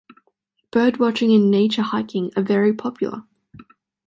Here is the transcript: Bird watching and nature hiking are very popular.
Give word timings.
Bird 0.71 0.97
watching 0.97 1.31
and 1.31 1.51
nature 1.51 1.83
hiking 1.83 2.31
are 2.35 2.41
very 2.41 2.73
popular. 2.73 3.21